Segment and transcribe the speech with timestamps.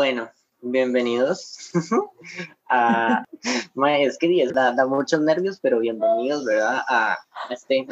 [0.00, 0.30] Bueno,
[0.62, 1.72] bienvenidos
[2.70, 3.22] a...
[3.98, 6.80] es que da, da, muchos nervios, pero bienvenidos, ¿verdad?
[6.88, 7.18] A
[7.50, 7.86] este,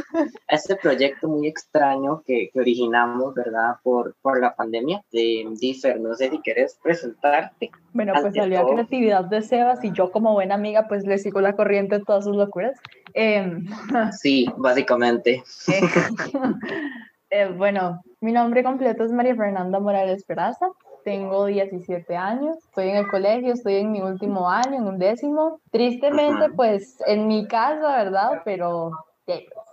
[0.49, 3.77] a este proyecto muy extraño que, que originamos, ¿verdad?
[3.83, 6.01] Por, por la pandemia de Differ.
[6.01, 7.71] No sé si quieres presentarte.
[7.93, 11.43] Bueno, pues salió la creatividad de Sebas y yo como buena amiga pues le sigo
[11.43, 12.79] la corriente en todas sus locuras.
[13.13, 13.67] Em,
[14.19, 15.45] sí, básicamente.
[15.67, 15.81] Eh,
[17.29, 20.69] eh, bueno, mi nombre completo es María Fernanda Morales Peraza
[21.05, 25.61] tengo 17 años, estoy en el colegio, estoy en mi último año, en un décimo.
[25.71, 28.43] Tristemente, pues en mi casa, ¿verdad?
[28.45, 28.93] Pero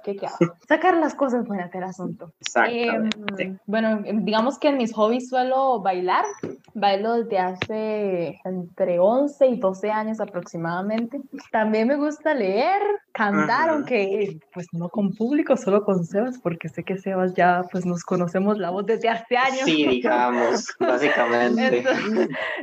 [0.06, 0.38] ¿qué, qué hago?
[0.68, 2.32] Sacar las cosas buenas del asunto.
[2.70, 2.92] Eh,
[3.66, 6.26] bueno, digamos que en mis hobbies suelo bailar.
[6.78, 11.22] Bailo desde hace entre 11 y 12 años aproximadamente.
[11.50, 12.82] También me gusta leer,
[13.14, 17.86] cantar, aunque pues no con público, solo con Sebas, porque sé que Sebas ya pues
[17.86, 19.62] nos conocemos la voz desde hace años.
[19.64, 21.86] Sí, digamos, básicamente.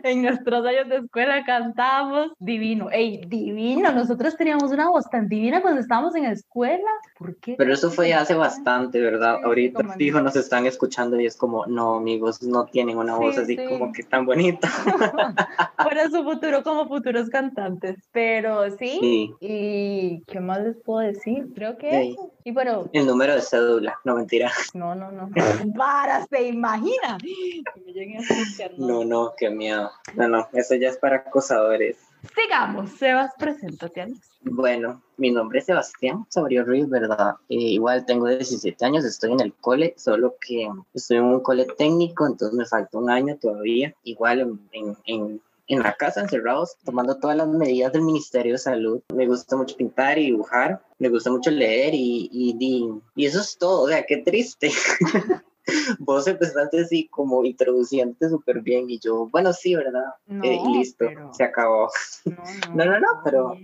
[0.03, 2.91] en nuestros años de escuela cantábamos divino.
[2.91, 3.93] ¡Ey, divino!
[3.93, 6.91] Nosotros teníamos una voz tan divina cuando estábamos en la escuela.
[7.19, 7.55] ¿Por qué?
[7.57, 9.39] Pero eso fue hace bastante, ¿verdad?
[9.45, 13.57] Ahorita fijo nos están escuchando y es como, no, amigos, no tienen una voz así
[13.57, 14.69] como que tan bonita.
[15.77, 17.97] Para su futuro como futuros cantantes.
[18.13, 21.49] Pero sí, y ¿qué más les puedo decir?
[21.55, 22.89] Creo que Y bueno.
[22.93, 24.51] El número de cédula, no mentira.
[24.75, 25.31] No, no, no.
[25.77, 27.19] para, se imagina.
[28.77, 29.91] no, no, qué miedo.
[30.15, 31.97] No, no, eso ya es para acosadores.
[32.35, 34.15] Sigamos, Sebas, preséntate.
[34.43, 37.35] Bueno, mi nombre es Sebastián Sabrio Ruiz, ¿verdad?
[37.49, 41.67] Eh, igual tengo 17 años, estoy en el cole, solo que estoy en un cole
[41.77, 43.95] técnico, entonces me falta un año todavía.
[44.05, 49.01] Igual en, en en la casa, encerrados, tomando todas las medidas del Ministerio de Salud.
[49.15, 53.57] Me gusta mucho pintar y dibujar, me gusta mucho leer y, y, y eso es
[53.57, 54.71] todo, o sea, qué triste.
[55.99, 60.05] Vos empezaste así como introduciente súper bien y yo, bueno, sí, ¿verdad?
[60.43, 61.89] Eh, y listo, se acabó.
[62.75, 63.55] No, no, no, pero...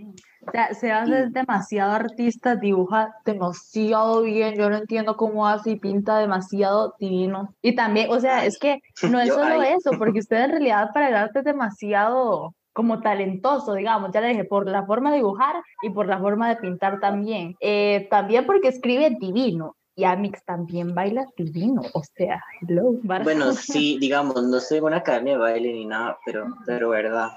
[0.46, 5.78] O sea, Sebas es demasiado artista, dibuja demasiado bien, yo no entiendo cómo hace y
[5.78, 7.54] pinta demasiado divino.
[7.60, 8.80] Y también, o sea, es que
[9.10, 13.74] no es solo eso, porque usted en realidad para el arte es demasiado como talentoso,
[13.74, 17.00] digamos, ya le dije, por la forma de dibujar y por la forma de pintar
[17.00, 17.56] también.
[17.60, 19.74] Eh, también porque escribe divino.
[19.98, 22.92] Y Amix también baila divino, o sea, hello.
[23.02, 27.32] Bueno, sí, digamos, no soy una academia de baile ni nada, pero, pero verdad.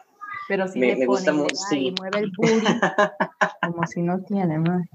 [0.47, 1.91] Pero sí me, gusta mucho, sí.
[1.97, 2.79] mueve el booty,
[3.65, 4.87] como si no tiene más.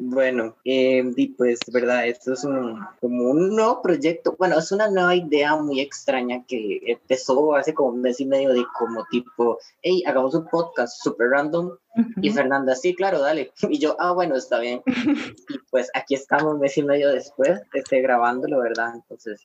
[0.00, 1.02] Bueno, eh,
[1.36, 5.80] pues, verdad, esto es un, como un nuevo proyecto, bueno, es una nueva idea muy
[5.80, 10.46] extraña que empezó hace como un mes y medio de como tipo, hey, hagamos un
[10.46, 11.70] podcast super random
[12.22, 13.52] y Fernanda, sí, claro, dale.
[13.68, 14.80] Y yo, ah, bueno, está bien.
[15.48, 18.94] y pues aquí estamos un mes y medio después, esté grabándolo, ¿verdad?
[18.94, 19.44] Entonces,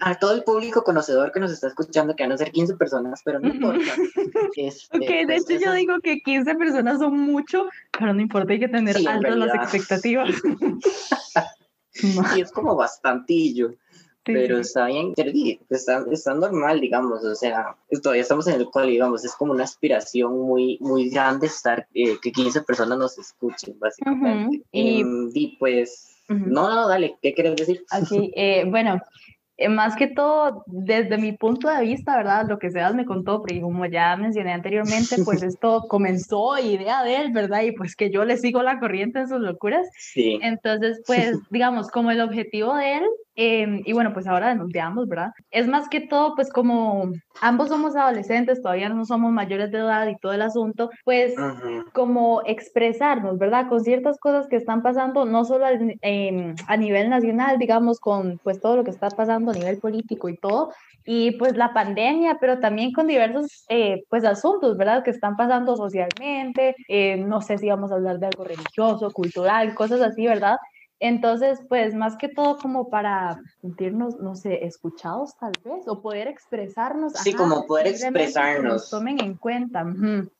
[0.00, 3.20] a todo el público conocedor que nos está escuchando, que van a ser 15 personas,
[3.24, 3.80] pero no importa.
[4.54, 8.51] Este, ok, de pues, hecho yo digo que 15 personas son mucho, pero no importa,
[8.52, 10.28] hay que tener altas las expectativas.
[12.36, 13.74] y es como bastantillo
[14.24, 15.14] pero está bien,
[15.68, 19.64] está, está normal, digamos, o sea, todavía estamos en el cual, digamos, es como una
[19.64, 24.62] aspiración muy, muy grande estar, eh, que 15 personas nos escuchen, básicamente.
[24.70, 27.84] Em, y, pues, no, no, dale, ¿qué quieres decir?
[27.90, 29.02] Aquí, eh, bueno,
[29.68, 32.46] más que todo, desde mi punto de vista, ¿verdad?
[32.48, 37.16] Lo que Sebas me contó, porque como ya mencioné anteriormente, pues esto comenzó idea de
[37.16, 37.62] él, ¿verdad?
[37.62, 39.86] Y pues que yo le sigo la corriente en sus locuras.
[39.98, 40.38] Sí.
[40.42, 43.04] Entonces, pues, digamos, como el objetivo de él
[43.34, 45.30] Em, y bueno, pues ahora de ambos, ¿verdad?
[45.50, 47.10] Es más que todo, pues como
[47.40, 51.34] ambos somos adolescentes, todavía no somos mayores de edad y todo el asunto, pues
[51.94, 53.68] como expresarnos, ¿verdad?
[53.68, 55.66] Con ciertas cosas que están pasando, no solo
[56.02, 60.28] em, a nivel nacional, digamos, con pues todo lo que está pasando a nivel político
[60.28, 60.72] y todo,
[61.04, 65.02] y pues la pandemia, pero también con diversos eh, pues asuntos, ¿verdad?
[65.02, 69.74] Que están pasando socialmente, eh, no sé si vamos a hablar de algo religioso, cultural,
[69.74, 70.56] cosas así, ¿verdad?
[71.04, 76.28] Entonces, pues más que todo como para sentirnos, no sé, escuchados tal vez, o poder
[76.28, 77.14] expresarnos.
[77.14, 78.88] Sí, como poder expresarnos.
[78.88, 79.84] tomen en cuenta.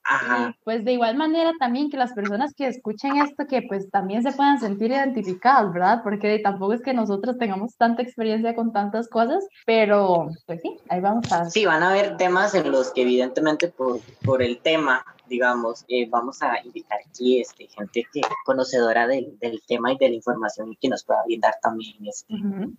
[0.05, 0.57] Ajá.
[0.63, 4.31] pues de igual manera también que las personas que escuchen esto, que pues también se
[4.31, 6.01] puedan sentir identificadas, ¿verdad?
[6.05, 11.01] Porque tampoco es que nosotros tengamos tanta experiencia con tantas cosas, pero pues sí, ahí
[11.01, 11.51] vamos a...
[11.51, 16.07] Sí, van a haber temas en los que evidentemente por, por el tema digamos, eh,
[16.11, 20.71] vamos a invitar aquí este, gente que conocedora del, del, tema y de la información
[20.71, 22.35] y que nos pueda brindar también este,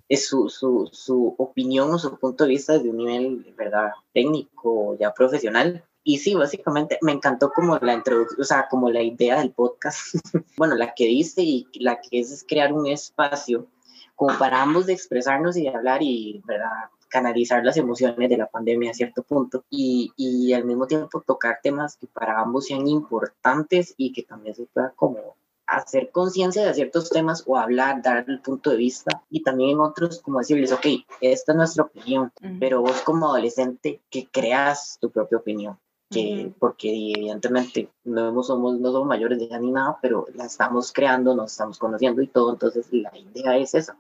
[0.08, 4.96] es su, su, su, opinión o su punto de vista desde un nivel, ¿verdad?, técnico,
[5.00, 5.84] ya profesional.
[6.04, 10.14] Y sí, básicamente me encantó como la introducción, o sea, como la idea del podcast,
[10.58, 13.68] bueno, la que dice y la que es, es crear un espacio
[14.16, 18.48] como para ambos de expresarnos y de hablar y, ¿verdad?, canalizar las emociones de la
[18.48, 22.88] pandemia a cierto punto y, y al mismo tiempo tocar temas que para ambos sean
[22.88, 25.36] importantes y que también se pueda como
[25.68, 29.82] hacer conciencia de ciertos temas o hablar, dar el punto de vista y también en
[29.82, 30.88] otros como decirles, ok,
[31.22, 35.78] esta es nuestra opinión, pero vos como adolescente que creas tu propia opinión.
[36.10, 40.92] Que, porque evidentemente no somos, no somos mayores de edad ni nada, pero la estamos
[40.94, 43.98] creando, nos estamos conociendo y todo, entonces la idea es esa,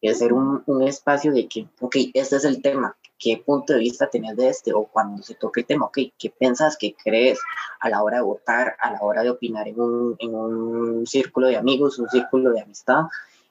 [0.00, 3.78] es ser un, un espacio de que, ok, este es el tema, qué punto de
[3.78, 7.38] vista tenés de este, o cuando se toque el tema, ok, qué piensas, qué crees
[7.80, 11.48] a la hora de votar, a la hora de opinar en un, en un círculo
[11.48, 13.04] de amigos, un círculo de amistad,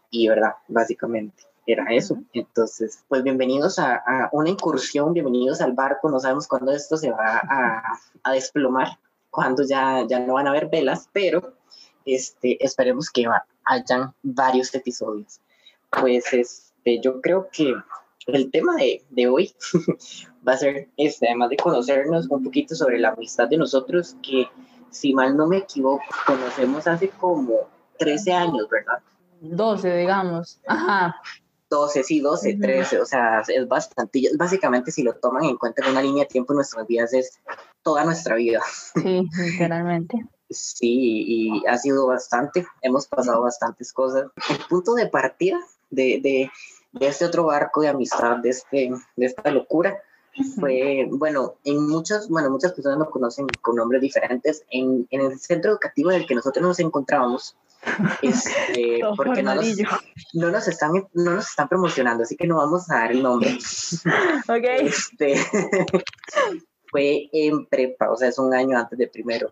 [0.10, 2.18] y verdad, básicamente era eso.
[2.34, 7.12] Entonces, pues bienvenidos a, a, una incursión, bienvenidos al barco, no sabemos cuándo esto se
[7.12, 9.00] va a, a desplomar,
[9.32, 11.54] cuándo ya, ya no van a haber velas, pero
[12.06, 15.42] este, esperemos que va, hayan varios episodios.
[16.00, 17.74] Pues este, yo creo que
[18.28, 19.54] el tema de, de hoy
[20.48, 24.48] va a ser, este, además de conocernos un poquito sobre la amistad de nosotros, que
[24.90, 29.00] si mal no me equivoco, conocemos hace como 13 años, ¿verdad?
[29.42, 30.60] 12, digamos.
[30.68, 31.16] Ajá.
[31.70, 35.92] 12, sí, 12, 13, o sea, es bastante, básicamente si lo toman en cuenta en
[35.92, 37.40] una línea de tiempo en nuestras vidas es
[37.82, 38.62] toda nuestra vida.
[38.94, 40.26] Sí, literalmente.
[40.50, 44.28] Sí, y ha sido bastante, hemos pasado bastantes cosas.
[44.50, 45.60] El punto de partida
[45.90, 46.52] de, de,
[46.92, 50.02] de este otro barco de amistad, de, este, de esta locura,
[50.60, 54.64] fue, bueno, en muchas, bueno, muchas personas lo conocen con nombres diferentes.
[54.70, 57.56] En, en el centro educativo en el que nosotros nos encontrábamos,
[58.22, 59.66] este, porque no nos,
[60.34, 63.58] no nos, están, no nos están promocionando, así que no vamos a dar el nombre.
[64.48, 64.66] Ok.
[64.82, 65.36] Este,
[66.96, 69.52] fue en prepa, o sea, es un año antes de primero.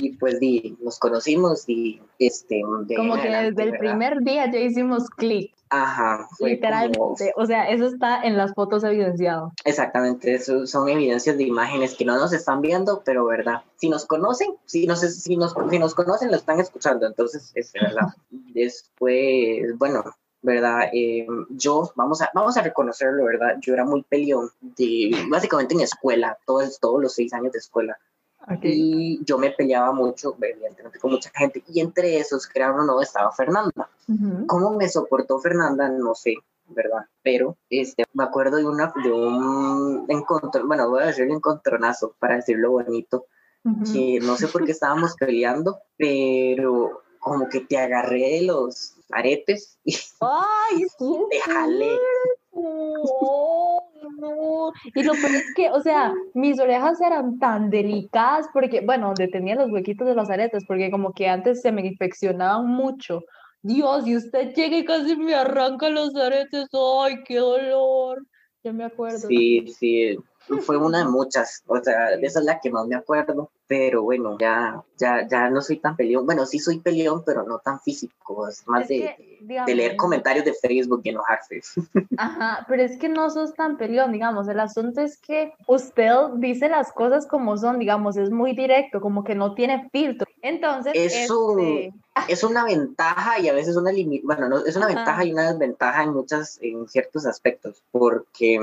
[0.00, 2.62] Y pues di, nos conocimos y este...
[2.96, 5.52] Como que desde el primer día ya hicimos clic.
[5.68, 6.26] Ajá.
[6.40, 9.52] Literalmente, o sea, eso está en las fotos evidenciado.
[9.66, 13.60] Exactamente, eso son evidencias de imágenes que no nos están viendo, pero verdad.
[13.76, 17.72] Si nos conocen, si nos, si nos, si nos conocen, lo están escuchando, entonces es
[17.74, 18.08] verdad.
[18.30, 20.02] Después, bueno,
[20.44, 20.90] ¿verdad?
[20.92, 23.56] Eh, yo, vamos a, vamos a reconocerlo, ¿verdad?
[23.60, 27.98] Yo era muy peleón, de, básicamente en escuela, todos, todos los seis años de escuela.
[28.60, 31.64] Y yo me peleaba mucho, evidentemente, con mucha gente.
[31.72, 33.88] Y entre esos, crearon o no, estaba Fernanda.
[34.46, 35.88] ¿Cómo me soportó Fernanda?
[35.88, 36.34] No sé,
[36.68, 37.06] ¿verdad?
[37.22, 42.14] Pero este, me acuerdo de, una, de un encuentro, bueno, voy a decir un encontronazo
[42.18, 43.24] para decirlo bonito,
[43.90, 49.78] que no sé por qué estábamos peleando, pero como que te agarré de los aretes
[49.84, 50.84] y ¡Ay,
[51.30, 51.98] te jalé.
[52.52, 59.08] No, Y lo peor es que, o sea, mis orejas eran tan delicadas porque, bueno,
[59.08, 63.22] donde tenía los huequitos de los aretes, porque como que antes se me infeccionaban mucho.
[63.62, 68.24] Dios, y usted llega y casi me arranca los aretes, ¡ay, qué dolor!
[68.62, 69.26] Ya me acuerdo.
[69.26, 70.16] Sí, sí,
[70.60, 74.36] fue una de muchas, o sea, esa es la que más me acuerdo, pero bueno,
[74.38, 78.46] ya, ya, ya no soy tan peleón, bueno, sí soy peleón, pero no tan físico,
[78.48, 81.62] es más de, de, leer comentarios de Facebook y enojarse.
[82.18, 86.68] Ajá, pero es que no sos tan peleón, digamos, el asunto es que usted dice
[86.68, 90.92] las cosas como son, digamos, es muy directo, como que no tiene filtro, entonces...
[90.94, 91.58] Eso...
[91.58, 91.92] Este,
[92.28, 93.90] es una ventaja y a veces una
[94.22, 98.58] bueno, no, es una ventaja y una desventaja en muchas, en ciertos aspectos, porque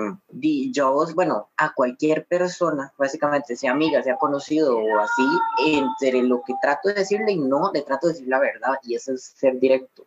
[0.72, 5.28] yo, bueno, a cualquier persona, básicamente, sea amiga, sea conocido o así,
[5.66, 8.96] entre lo que trato de decirle y no, le trato de decir la verdad y
[8.96, 10.06] eso es ser directo.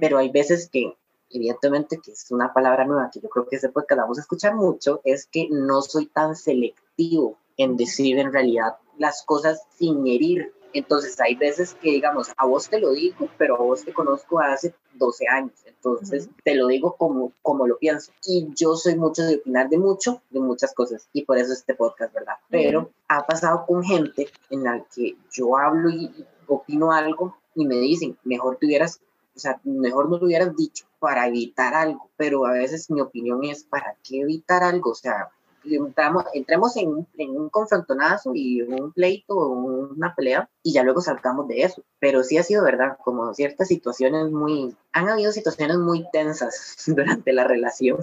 [0.00, 0.96] Pero hay veces que,
[1.28, 4.22] evidentemente, que es una palabra nueva que yo creo que se puede que vamos a
[4.22, 10.06] escuchar mucho, es que no soy tan selectivo en decir en realidad las cosas sin
[10.06, 13.92] herir entonces hay veces que, digamos, a vos te lo digo, pero a vos te
[13.92, 18.12] conozco hace 12 años, entonces te lo digo como, como lo pienso.
[18.26, 21.74] Y yo soy mucho de opinar de mucho, de muchas cosas, y por eso este
[21.74, 22.34] podcast, ¿verdad?
[22.50, 26.12] Pero ha pasado con gente en la que yo hablo y,
[26.46, 29.00] opino algo y me dicen, mejor te hubieras
[29.36, 33.44] o sea, mejor no lo hubieras dicho para evitar algo, pero a veces mi opinión
[33.44, 34.90] es, ¿para qué evitar algo?
[34.90, 35.30] O sea,
[35.64, 40.82] entramos, entremos en un, en un confrontonazo y un pleito o una pelea y ya
[40.82, 41.82] luego salgamos de eso.
[41.98, 47.32] Pero sí ha sido verdad, como ciertas situaciones muy, han habido situaciones muy tensas durante
[47.32, 47.98] la relación.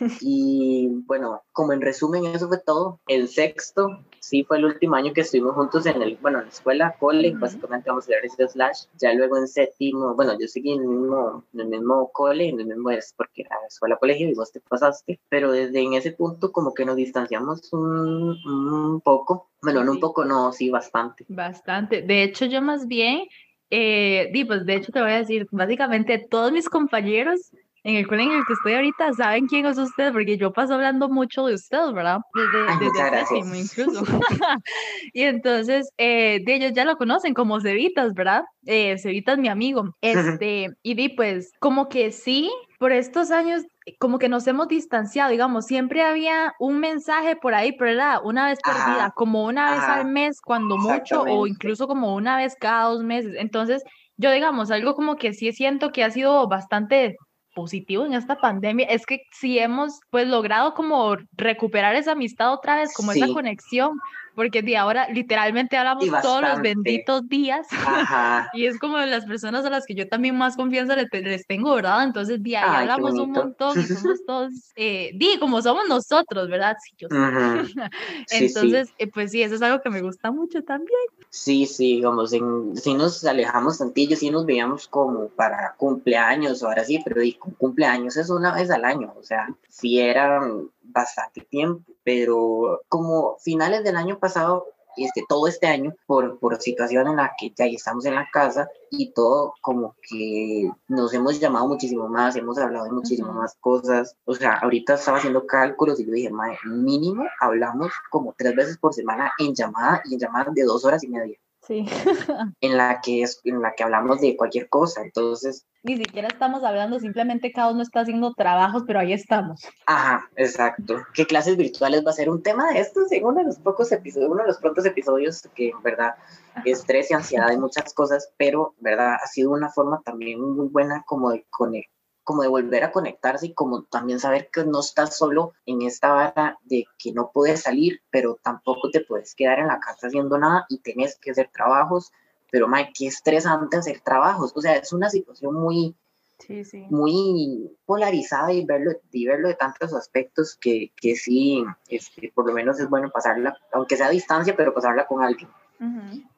[0.20, 3.00] y bueno, como en resumen, eso fue todo.
[3.06, 6.50] El sexto, sí fue el último año que estuvimos juntos en el, bueno, en la
[6.50, 8.84] escuela, cole, básicamente vamos a ver ese slash.
[8.98, 12.60] Ya luego en séptimo, bueno, yo seguí en el mismo, en el mismo cole, en
[12.60, 16.12] el mismo es porque era escuela colegio y vos te pasaste, pero desde en ese
[16.12, 19.48] punto como que nos distanciamos un, un poco.
[19.62, 21.24] Bueno, no un poco, no, sí, bastante.
[21.28, 22.02] Bastante.
[22.02, 23.22] De hecho, yo más bien,
[23.70, 27.52] eh, di, pues de hecho te voy a decir, básicamente todos mis compañeros
[27.86, 30.74] en el cole en el que estoy ahorita saben quién es usted, porque yo paso
[30.74, 32.18] hablando mucho de usted, ¿verdad?
[32.34, 34.02] Desde, desde incluso.
[35.12, 38.42] y entonces, eh, de ellos ya lo conocen como Cevitas, ¿verdad?
[38.64, 39.94] Eh, Cevitas mi amigo.
[40.02, 42.50] Este, y di pues, como que sí,
[42.80, 43.62] por estos años
[44.00, 48.46] como que nos hemos distanciado, digamos, siempre había un mensaje por ahí, pero era una
[48.46, 52.56] vez por día, como una vez al mes, cuando mucho, o incluso como una vez
[52.58, 53.36] cada dos meses.
[53.38, 53.84] Entonces,
[54.16, 57.16] yo digamos, algo como que sí siento que ha sido bastante
[57.56, 62.76] positivo en esta pandemia es que sí hemos pues logrado como recuperar esa amistad otra
[62.76, 63.98] vez, como esa conexión,
[64.36, 67.66] porque de ahora literalmente hablamos todos los benditos días.
[68.52, 71.74] Y es como de las personas a las que yo también más confianza les, tengo,
[71.74, 72.04] ¿verdad?
[72.04, 76.76] Entonces de ahí hablamos un montón y somos todos, eh, di, como somos nosotros, ¿verdad?
[76.84, 77.08] Sí, yo
[78.30, 80.98] Entonces, eh, pues sí, eso es algo que me gusta mucho también.
[81.30, 82.40] Sí, sí, como si,
[82.74, 87.32] si nos alejamos tantillo, si nos veíamos como para cumpleaños o ahora sí, pero y
[87.34, 90.40] cumpleaños es una vez al año, o sea, si era
[90.88, 94.66] bastante tiempo, pero como finales del año pasado,
[94.96, 98.68] este, todo este año, por, por situación en la que ya estamos en la casa
[98.90, 104.16] y todo como que nos hemos llamado muchísimo más, hemos hablado de muchísimas más cosas.
[104.24, 106.30] O sea, ahorita estaba haciendo cálculos y le dije,
[106.64, 111.04] mínimo hablamos como tres veces por semana en llamada y en llamadas de dos horas
[111.04, 111.38] y media.
[111.66, 111.84] Sí.
[112.60, 116.64] en la que es en la que hablamos de cualquier cosa, entonces ni siquiera estamos
[116.64, 119.64] hablando, simplemente cada uno está haciendo trabajos, pero ahí estamos.
[119.86, 120.96] Ajá, exacto.
[121.14, 123.92] ¿Qué clases virtuales va a ser un tema de estos en uno de los pocos
[123.92, 126.16] episodios, uno de los prontos episodios que en verdad
[126.64, 131.04] estrés y ansiedad y muchas cosas, pero verdad ha sido una forma también muy buena
[131.06, 131.95] como de conectar
[132.26, 136.12] como de volver a conectarse y como también saber que no estás solo en esta
[136.12, 140.36] vara de que no puedes salir, pero tampoco te puedes quedar en la casa haciendo
[140.36, 142.10] nada y tenés que hacer trabajos,
[142.50, 145.94] pero Mike, qué estresante hacer trabajos, o sea, es una situación muy,
[146.40, 146.84] sí, sí.
[146.90, 152.52] muy polarizada y verlo, y verlo de tantos aspectos que, que sí, este, por lo
[152.52, 155.48] menos es bueno pasarla, aunque sea a distancia, pero pasarla con alguien.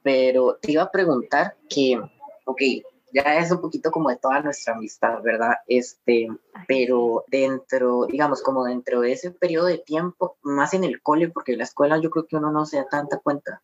[0.03, 1.99] Pero te iba a preguntar que,
[2.45, 2.61] ok,
[3.13, 5.55] ya es un poquito como de toda nuestra amistad, ¿verdad?
[5.67, 6.29] Este,
[6.67, 11.53] pero dentro, digamos, como dentro de ese periodo de tiempo, más en el cole, porque
[11.53, 13.63] en la escuela yo creo que uno no se da tanta cuenta,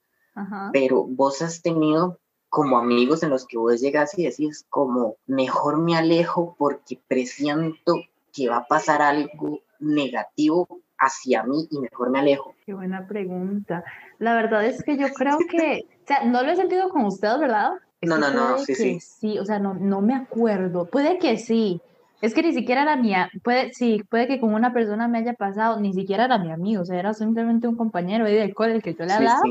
[0.73, 5.79] pero vos has tenido como amigos en los que vos llegas y decís como, mejor
[5.79, 7.95] me alejo porque presiento
[8.33, 12.55] que va a pasar algo negativo hacia mí y mejor me alejo?
[12.65, 13.85] Qué buena pregunta.
[14.19, 17.39] La verdad es que yo creo que, o sea, no lo he sentido con usted,
[17.39, 17.73] ¿verdad?
[18.07, 19.01] No, no, no, sí, sí.
[19.01, 20.87] Sí, o sea, no, no me acuerdo.
[20.87, 21.81] Puede que sí.
[22.21, 25.35] Es que ni siquiera era mía, puede, sí, puede que con una persona me haya
[25.35, 28.77] pasado, ni siquiera era mi amigo, o sea, era simplemente un compañero ahí del cole
[28.77, 29.43] el que yo le hablaba.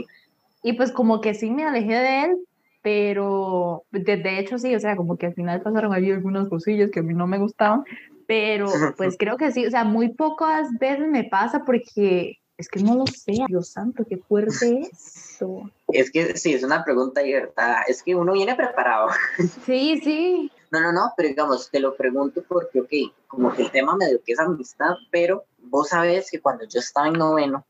[0.63, 2.37] Y pues como que sí me alejé de él,
[2.81, 6.89] pero de, de, hecho sí, o sea, como que al final pasaron ahí algunas cosillas
[6.89, 7.83] que a mí no me gustaban,
[8.27, 8.65] pero
[8.97, 12.95] pues creo que sí, o sea, muy pocas veces me pasa porque es que no
[12.95, 15.69] lo sé, Dios santo, qué fuerte esto.
[15.93, 17.77] Es que sí, es una pregunta libertad.
[17.87, 19.09] Es que uno viene preparado.
[19.65, 20.51] Sí, sí.
[20.71, 22.91] No, no, no, pero digamos, te lo pregunto porque, ok,
[23.27, 27.07] como que el tema medio que es amistad, pero vos sabes que cuando yo estaba
[27.07, 27.65] en noveno,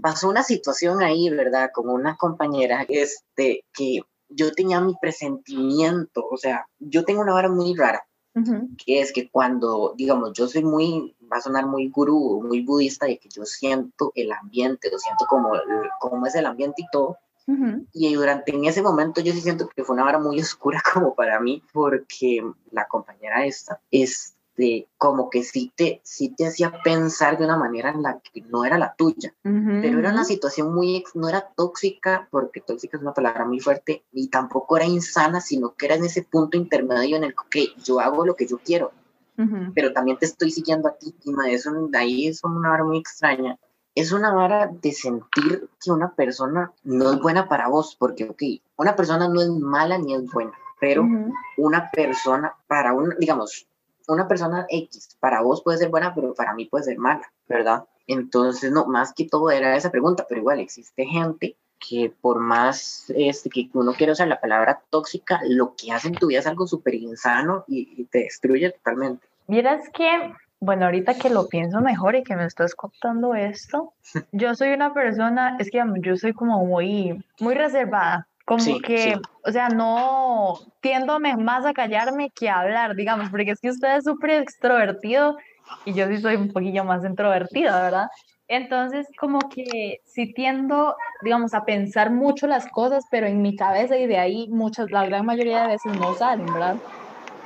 [0.00, 1.70] pasó una situación ahí, ¿verdad?
[1.74, 7.48] Con una compañera, este, que yo tenía mi presentimiento, o sea, yo tengo una vara
[7.48, 8.08] muy rara
[8.84, 13.06] que es que cuando, digamos, yo soy muy, va a sonar muy gurú, muy budista,
[13.06, 15.52] de que yo siento el ambiente, lo siento como,
[16.00, 17.16] como es el ambiente y todo,
[17.92, 21.14] y durante en ese momento yo sí siento que fue una hora muy oscura como
[21.14, 24.34] para mí, porque la compañera esta, es
[24.96, 28.64] como que sí te, sí te hacía pensar de una manera en la que no
[28.64, 33.14] era la tuya, pero era una situación muy, no era tóxica, porque tóxica es una
[33.14, 37.24] palabra muy fuerte, y tampoco era insana, sino que era en ese punto intermedio en
[37.24, 38.90] el que yo hago lo que yo quiero,
[39.72, 42.98] pero también te estoy siguiendo a ti, y eso, de ahí es una vara muy
[42.98, 43.56] extraña.
[43.98, 48.42] Es una vara de sentir que una persona no es buena para vos, porque, ok,
[48.76, 51.04] una persona no es mala ni es buena, pero
[51.56, 53.66] una persona, para un, digamos,
[54.06, 57.86] una persona X para vos puede ser buena, pero para mí puede ser mala, ¿verdad?
[58.06, 63.12] Entonces, no, más que todo era esa pregunta, pero igual existe gente que por más
[63.16, 66.46] este, que uno quiera usar la palabra tóxica, lo que hace en tu vida es
[66.46, 69.26] algo súper insano y, te destruye totalmente.
[69.46, 73.92] Miras que, bueno, ahorita que lo pienso mejor y que me estás contando esto,
[74.32, 78.26] yo soy una persona, es que yo soy como muy, muy reservada.
[78.44, 83.60] Como que, o sea, no tiendo más a callarme que a hablar, digamos, porque es
[83.60, 85.36] que usted es súper extrovertido
[85.84, 88.06] y yo sí soy un poquillo más introvertida, ¿verdad?
[88.48, 93.98] Entonces, como que sí tiendo, digamos, a pensar mucho las cosas, pero en mi cabeza
[93.98, 96.76] y de ahí muchas, la gran mayoría de veces no salen, ¿verdad?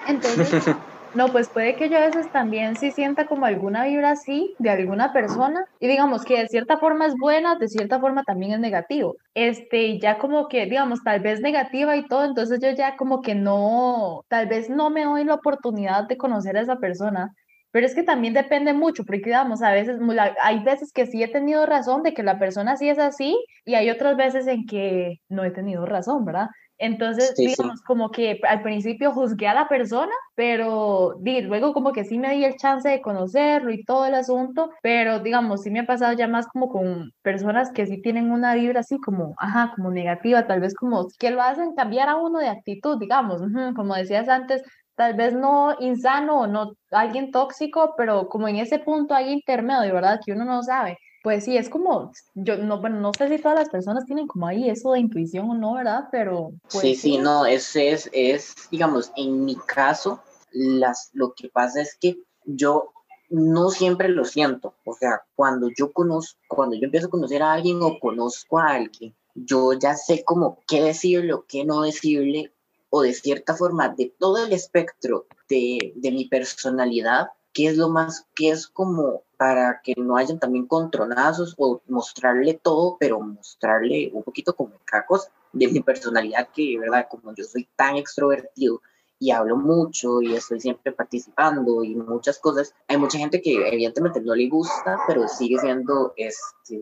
[0.07, 0.77] Entonces,
[1.15, 4.71] No, pues puede que yo a veces también sí sienta como alguna vibra así de
[4.71, 8.61] alguna persona y digamos que de cierta forma es buena, de cierta forma también es
[8.61, 9.17] negativo.
[9.35, 13.35] Este, ya como que, digamos, tal vez negativa y todo, entonces yo ya como que
[13.35, 17.31] no, tal vez no me doy la oportunidad de conocer a esa persona.
[17.73, 19.99] Pero es que también depende mucho, porque digamos, a veces,
[20.43, 23.75] hay veces que sí he tenido razón de que la persona sí es así y
[23.75, 26.49] hay otras veces en que no he tenido razón, ¿verdad?
[26.85, 32.19] Entonces, digamos, como que al principio juzgué a la persona, pero luego como que sí
[32.19, 35.87] me di el chance de conocerlo y todo el asunto, pero digamos, sí me ha
[35.87, 39.93] pasado ya más como con personas que sí tienen una vibra así como, ajá, como
[39.93, 43.41] negativa, tal vez como que lo hacen cambiar a uno de actitud, digamos,
[43.77, 44.65] como decías antes,
[44.97, 49.95] tal vez no insano o no alguien tóxico, pero como en ese punto hay intermedio,
[49.95, 50.19] ¿verdad?
[50.25, 50.99] Que uno no sabe.
[51.23, 54.47] Pues sí, es como, yo no, bueno, no sé si todas las personas tienen como
[54.47, 56.09] ahí eso de intuición o no, ¿verdad?
[56.11, 56.53] Pero...
[56.63, 61.81] Pues, sí, sí, no, es, es, es, digamos, en mi caso, las, lo que pasa
[61.81, 62.93] es que yo
[63.31, 64.75] no siempre lo siento.
[64.85, 68.71] O sea, cuando yo conozco, cuando yo empiezo a conocer a alguien o conozco a
[68.71, 72.53] alguien, yo ya sé como qué decirle o qué no decirle,
[72.91, 77.89] o de cierta forma, de todo el espectro de, de mi personalidad, qué es lo
[77.89, 84.11] más, qué es como para que no hayan también contronazos o mostrarle todo, pero mostrarle
[84.13, 87.07] un poquito como cada cosa de mi personalidad, que, ¿verdad?
[87.11, 88.81] Como yo soy tan extrovertido
[89.23, 92.75] y hablo mucho y estoy siempre participando y muchas cosas.
[92.89, 96.81] Hay mucha gente que evidentemente no le gusta, pero sigue siendo este,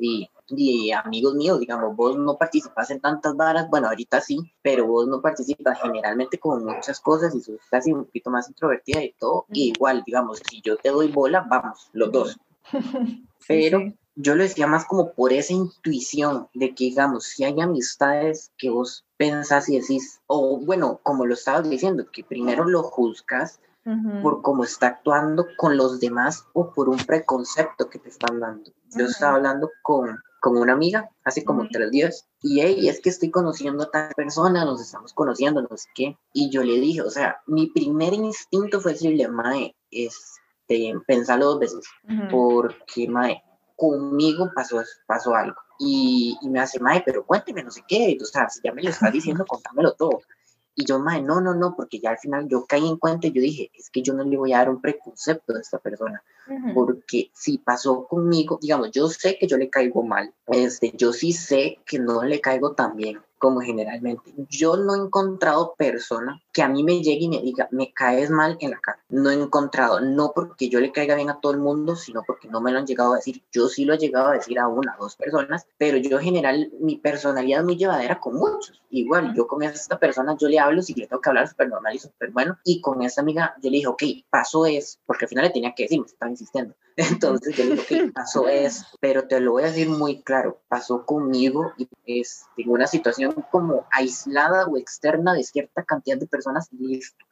[0.49, 5.07] y, amigos míos, digamos, vos no participas en tantas varas, bueno, ahorita sí, pero vos
[5.07, 9.45] no participas generalmente con muchas cosas y sos casi un poquito más introvertida y todo.
[9.53, 12.41] Y igual, digamos, si yo te doy bola, vamos, los dos.
[13.47, 18.53] Pero yo lo decía más como por esa intuición de que, digamos, si hay amistades
[18.59, 23.61] que vos pensás y decís, o bueno, como lo estabas diciendo, que primero lo juzgas
[24.23, 28.71] por cómo está actuando con los demás o por un preconcepto que te están dando.
[28.95, 33.09] Yo estaba hablando con, con una amiga hace como tres días y hey, es que
[33.09, 36.19] estoy conociendo a tal persona, nos estamos conociendo, no sé qué.
[36.33, 41.61] Y yo le dije, o sea, mi primer instinto fue decirle, Mae, este, pensarlo dos
[41.61, 41.85] veces,
[42.31, 43.43] porque Mae,
[43.81, 45.57] conmigo pasó, pasó algo.
[45.79, 48.83] Y, y, me hace, Mae, pero cuénteme, no sé qué, o sea, si ya me
[48.83, 50.21] lo estás diciendo, contámelo todo.
[50.75, 53.33] Y yo, Mae, no, no, no, porque ya al final yo caí en cuenta y
[53.33, 56.23] yo dije, es que yo no le voy a dar un preconcepto de esta persona,
[56.75, 61.33] porque si pasó conmigo, digamos, yo sé que yo le caigo mal, este, yo sí
[61.33, 64.35] sé que no le caigo tan bien, como generalmente.
[64.49, 68.31] Yo no he encontrado persona que a mí me llegue y me diga, me caes
[68.31, 68.99] mal en la cara.
[69.09, 72.49] No he encontrado, no porque yo le caiga bien a todo el mundo, sino porque
[72.49, 73.43] no me lo han llegado a decir.
[73.53, 76.73] Yo sí lo he llegado a decir a una dos personas, pero yo en general,
[76.81, 78.83] mi personalidad es muy llevadera con muchos.
[78.91, 81.95] Igual, yo con esta persona, yo le hablo si le tengo que hablar súper normal
[81.95, 82.59] y súper bueno.
[82.65, 85.75] Y con esta amiga, yo le dije, ok, pasó eso, porque al final le tenía
[85.75, 86.75] que decir, me estaba insistiendo.
[86.97, 90.61] Entonces yo le dije, ok, pasó eso, pero te lo voy a decir muy claro,
[90.69, 96.27] pasó conmigo y es, tengo una situación como aislada o externa de cierta cantidad de
[96.27, 96.40] personas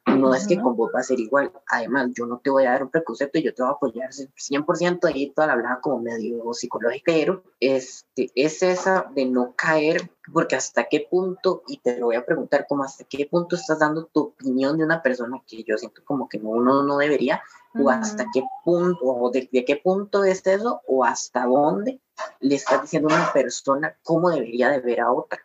[0.05, 1.51] No es que con vos va a ser igual.
[1.67, 5.05] Además, yo no te voy a dar un preconcepto, yo te voy a apoyar 100%
[5.05, 10.55] ahí toda la hablada como medio psicológico, pero este, es esa de no caer, porque
[10.55, 14.05] hasta qué punto, y te lo voy a preguntar, como hasta qué punto estás dando
[14.05, 17.41] tu opinión de una persona que yo siento como que uno no debería,
[17.75, 22.01] o hasta qué punto, o de, de, qué punto es eso, o hasta dónde
[22.39, 25.39] le estás diciendo a una persona cómo debería de ver a otra.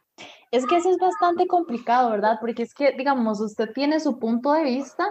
[0.54, 2.38] Es que eso es bastante complicado, ¿verdad?
[2.40, 5.06] Porque es que, digamos, usted tiene su punto de vista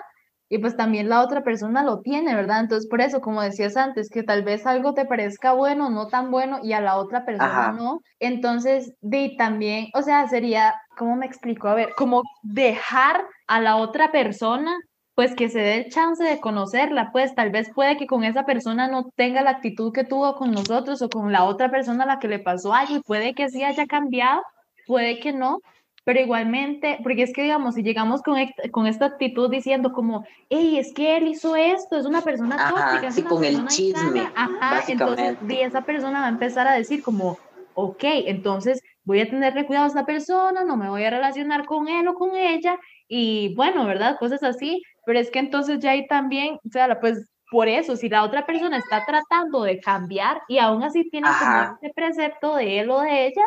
[0.49, 2.61] y pues también la otra persona lo tiene, ¿verdad?
[2.61, 6.31] Entonces, por eso, como decías antes, que tal vez algo te parezca bueno, no tan
[6.31, 8.01] bueno, y a la otra persona no.
[8.19, 11.67] Entonces, de también, o sea, sería, ¿cómo me explico?
[11.67, 14.77] A ver, como dejar a la otra persona
[15.15, 18.45] pues que se dé el chance de conocerla, pues tal vez puede que con esa
[18.45, 22.07] persona no tenga la actitud que tuvo con nosotros o con la otra persona a
[22.07, 24.41] la que le pasó algo y puede que sí haya cambiado,
[24.85, 25.59] puede que no,
[26.05, 28.37] pero igualmente, porque es que digamos, si llegamos con,
[28.71, 33.11] con esta actitud diciendo como, hey, es que él hizo esto, es una persona tóxica,
[33.11, 37.37] sí, con el chisme, ajá, entonces esa persona va a empezar a decir como,
[37.73, 41.87] ok, entonces voy a tenerle cuidado a esta persona, no me voy a relacionar con
[41.87, 44.17] él o con ella, y bueno, ¿verdad?
[44.19, 48.09] Cosas así, pero es que entonces ya ahí también, o sea, pues por eso, si
[48.09, 52.79] la otra persona está tratando de cambiar y aún así tiene como ese precepto de
[52.79, 53.43] él o de ella,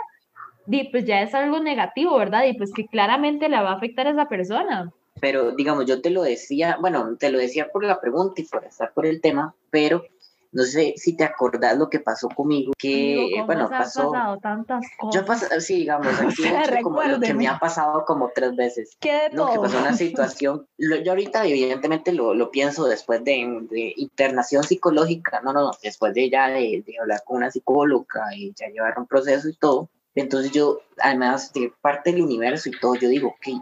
[0.90, 2.44] pues ya es algo negativo, ¿verdad?
[2.44, 4.92] Y pues que claramente le va a afectar a esa persona.
[5.20, 8.64] Pero digamos, yo te lo decía, bueno, te lo decía por la pregunta y por
[8.64, 10.04] estar por el tema, pero
[10.52, 14.10] no sé si te acordás lo que pasó conmigo, que, bueno, pasó...
[14.10, 15.20] pasado tantas cosas?
[15.20, 18.96] Yo pasado, sí, digamos, aquí como lo que me ha pasado como tres veces.
[19.00, 23.66] ¿Qué de no, que pasó una situación, yo ahorita evidentemente lo, lo pienso después de,
[23.70, 28.54] de, internación psicológica, no, no, después de ya de, de hablar con una psicóloga y
[28.54, 32.94] ya llevar un proceso y todo, entonces yo, además de parte del universo y todo,
[32.96, 33.60] yo digo, ¿qué,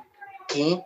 [0.49, 0.85] qué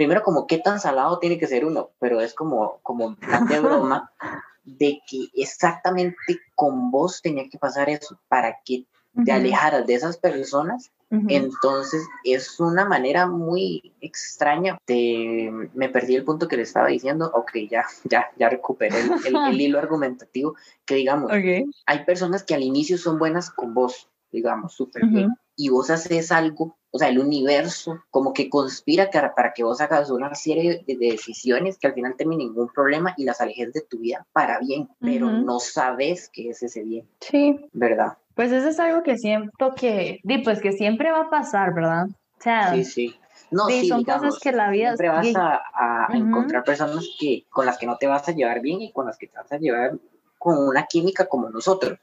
[0.00, 3.16] primero como qué tan salado tiene que ser uno, pero es como, como
[3.50, 4.10] de broma
[4.64, 8.86] de que exactamente con vos tenía que pasar eso para que
[9.26, 10.90] te alejaras de esas personas.
[11.10, 14.78] Entonces es una manera muy extraña.
[14.86, 17.30] De, me perdí el punto que le estaba diciendo.
[17.34, 20.54] Ok, ya, ya, ya recuperé el, hilo argumentativo.
[20.86, 25.34] Que digamos, hay personas que al inicio son buenas con vos, digamos, súper bien.
[25.56, 30.10] Y vos haces algo o sea, el universo como que conspira para que vos hagas
[30.10, 33.98] una serie de, decisiones que al final te ningún problema y las alejes de tu
[33.98, 37.08] vida para bien, pero no sabes qué es ese bien.
[37.20, 37.60] Sí.
[37.72, 38.18] ¿Verdad?
[38.34, 42.06] Pues eso es algo que siento que, pues que siempre va a pasar, ¿verdad?
[42.08, 43.16] O sea, sí, sí.
[43.50, 47.78] No, sí, son cosas que la vida siempre vas a, encontrar personas que con las
[47.78, 49.98] que no te vas a llevar bien y con las que te vas a llevar
[50.38, 51.98] con una química como nosotros.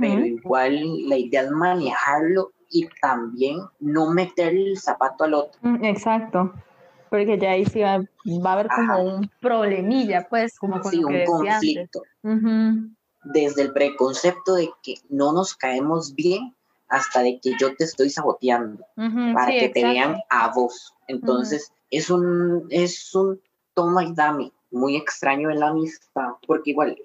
[0.00, 5.60] Pero igual la idea es manejarlo y también no meter el zapato al otro.
[5.62, 6.52] Mm, exacto,
[7.10, 11.04] porque ya ahí sí va, va a haber como un problemilla, pues, como con sí,
[11.04, 12.02] un conflicto.
[13.24, 16.54] Desde el preconcepto de que no nos caemos bien
[16.88, 18.84] hasta de que yo te estoy saboteando
[19.34, 20.94] para que te vean a vos.
[21.06, 23.40] Entonces, es un es un
[23.74, 26.96] toma y dame muy extraño en la amistad, porque igual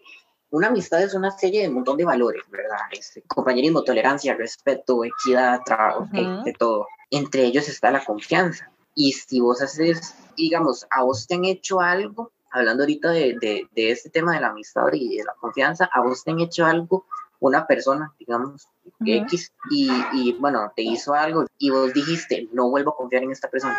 [0.50, 2.78] una amistad es una serie de un montón de valores, ¿verdad?
[2.92, 6.88] Este, compañerismo, tolerancia, respeto, equidad, trabajo, de todo.
[7.12, 8.70] Entre ellos está la confianza.
[8.96, 13.68] Y si vos haces, digamos, a vos te han hecho algo, hablando ahorita de, de,
[13.76, 16.66] de este tema de la amistad y de la confianza, a vos te han hecho
[16.66, 17.06] algo
[17.40, 18.68] una persona, digamos,
[19.06, 23.32] X, y, y, bueno, te hizo algo y vos dijiste, no vuelvo a confiar en
[23.32, 23.78] esta persona.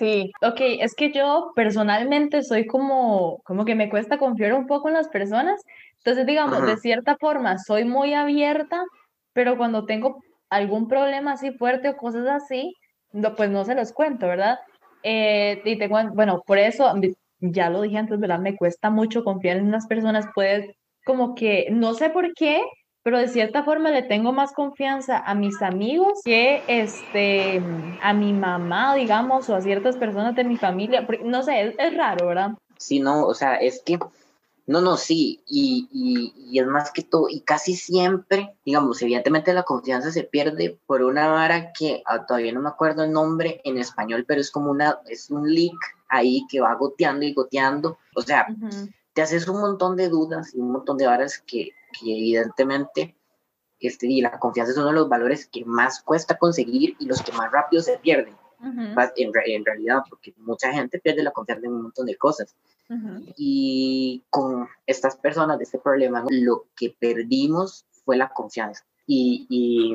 [0.00, 4.88] Sí, ok, es que yo personalmente soy como, como que me cuesta confiar un poco
[4.88, 5.60] en las personas,
[5.98, 8.82] entonces digamos, de cierta forma soy muy abierta,
[9.34, 12.72] pero cuando tengo algún problema así fuerte o cosas así,
[13.12, 14.58] no, pues no se los cuento, ¿verdad?
[15.02, 16.90] Eh, y tengo, bueno, por eso,
[17.40, 18.38] ya lo dije antes, ¿verdad?
[18.38, 20.64] Me cuesta mucho confiar en unas personas, pues
[21.04, 22.62] como que, no sé por qué,
[23.02, 27.62] pero de cierta forma le tengo más confianza a mis amigos que este,
[28.02, 31.06] a mi mamá, digamos, o a ciertas personas de mi familia.
[31.24, 32.50] No sé, es, raro, ¿verdad?
[32.76, 33.98] Sí, no, o sea, es que,
[34.66, 39.62] no, no, sí, y, y, es más que todo, y casi siempre, digamos, evidentemente la
[39.62, 43.78] confianza se pierde por una vara que ah, todavía no me acuerdo el nombre en
[43.78, 48.22] español, pero es como una, es un leak ahí que va goteando y goteando, o
[48.22, 48.46] sea,
[49.14, 53.16] te haces un montón de dudas y un montón de varas que que evidentemente
[53.80, 57.22] este, y la confianza es uno de los valores que más cuesta conseguir y los
[57.22, 58.34] que más rápido se pierden.
[58.62, 62.54] en, en, realidad, porque mucha gente pierde la confianza en un montón de cosas.
[63.36, 68.84] Y con estas personas de este problema, lo que perdimos fue la confianza.
[69.06, 69.94] Y, y,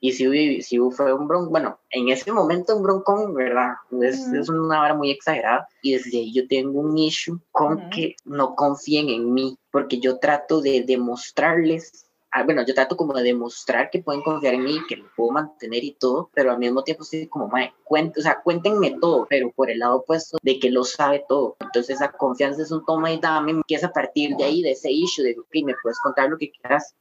[0.00, 3.74] y si, si fue un bronco, bueno, en ese momento un broncón, ¿verdad?
[4.02, 8.16] Es, es una hora muy exagerada y desde ahí yo tengo un issue con que
[8.24, 13.22] no confíen en mí, porque yo trato de demostrarles ah, bueno, yo trato como de
[13.22, 16.82] demostrar que pueden confiar en mí, que lo puedo mantener y todo, pero al mismo
[16.82, 20.70] tiempo sí como, mae, o sea, cuéntenme todo, pero por el lado opuesto de que
[20.70, 21.56] lo sabe todo.
[21.60, 24.90] Entonces esa confianza es un toma y dame, empieza a partir de ahí, de ese
[24.90, 26.94] issue, de, ok, me puedes contar lo que quieras,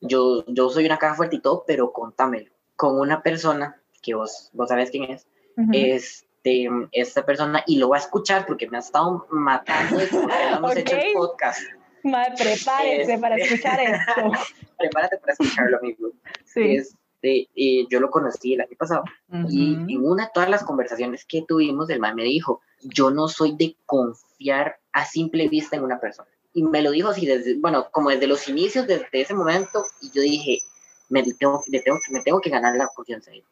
[0.00, 2.50] yo, yo soy una caja fuerte y todo, pero contámelo.
[2.74, 7.96] Con una persona, que vos, vos sabés quién es, este, esta persona, y lo va
[7.96, 10.08] a escuchar porque me ha estado matando de
[10.56, 11.60] hemos hecho el podcast.
[12.04, 14.32] Madre, prepárese para este, escuchar esto.
[14.78, 16.10] Prepárate para escucharlo, amigo.
[16.44, 16.76] Sí.
[16.76, 17.48] Este,
[17.88, 19.04] yo lo conocí el año pasado
[19.48, 23.28] y en una de todas las conversaciones que tuvimos, el man me dijo, yo no
[23.28, 27.56] soy de confiar a simple vista en una persona y me lo dijo así, desde,
[27.58, 30.58] bueno, como desde los inicios, desde ese momento, y yo dije,
[31.08, 33.44] me tengo, me tengo, me tengo que ganar la confianza de él.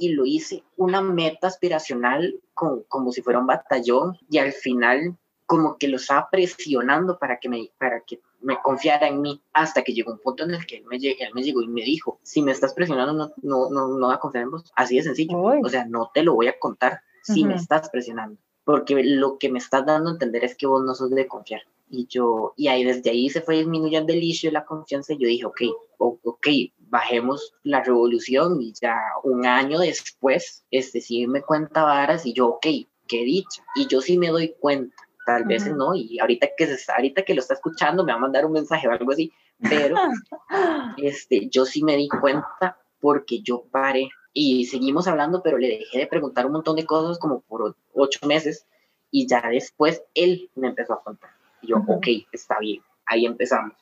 [0.00, 5.16] Y lo hice una meta aspiracional con, como si fuera un batallón, y al final
[5.46, 9.82] como que lo estaba presionando para que me, para que me confiara en mí, hasta
[9.82, 12.18] que llegó un punto en el que él me, él me llegó y me dijo,
[12.22, 14.70] si me estás presionando, no, no, no, no va a confiar en vos.
[14.76, 15.38] Así de sencillo.
[15.38, 19.48] O sea, no te lo voy a contar si me estás presionando porque lo que
[19.48, 21.62] me estás dando a entender es que vos no sos de confiar.
[21.90, 25.18] Y yo, y ahí desde ahí se fue disminuyendo el issue de la confianza y
[25.18, 25.60] yo dije, ok,
[25.98, 26.46] ok,
[26.78, 32.48] bajemos la revolución y ya un año después, este sí me cuenta varas y yo,
[32.48, 32.66] ok,
[33.06, 33.62] qué dicha.
[33.74, 34.96] Y yo sí me doy cuenta,
[35.26, 38.22] tal vez no, y ahorita que, se, ahorita que lo está escuchando me va a
[38.22, 39.96] mandar un mensaje o algo así, pero
[40.98, 45.98] este, yo sí me di cuenta porque yo paré y seguimos hablando, pero le dejé
[45.98, 48.66] de preguntar un montón de cosas como por ocho meses
[49.10, 51.30] y ya después él me empezó a contar.
[51.62, 53.74] Y yo, ok, está bien, ahí empezamos.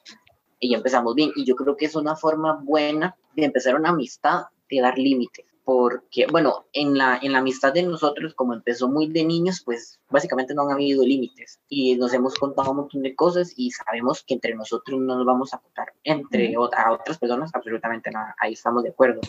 [0.58, 1.30] Y empezamos bien.
[1.36, 5.46] Y yo creo que es una forma buena de empezar una amistad, de dar límites
[5.66, 9.98] porque, bueno, en la, en la amistad de nosotros, como empezó muy de niños, pues
[10.08, 14.22] básicamente no han habido límites y nos hemos contado un montón de cosas y sabemos
[14.22, 18.52] que entre nosotros no nos vamos a contar, entre a otras personas absolutamente nada, ahí
[18.52, 19.20] estamos de acuerdo,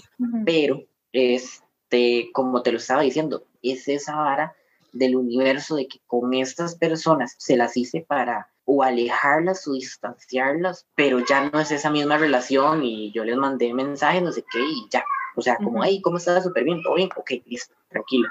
[0.45, 4.55] pero, este, como te lo estaba diciendo, es esa vara
[4.93, 10.85] del universo de que con estas personas se las hice para o alejarlas o distanciarlas,
[10.93, 14.59] pero ya no es esa misma relación y yo les mandé mensajes, no sé qué,
[14.59, 15.05] y ya,
[15.37, 16.43] o sea, como, hey, ¿cómo estás?
[16.43, 18.27] Súper bien, todo bien, ok, listo, tranquilo.